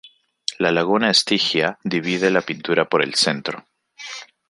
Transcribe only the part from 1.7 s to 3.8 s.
divide la pintura por el centro.